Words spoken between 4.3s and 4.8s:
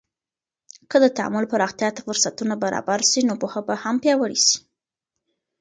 سي.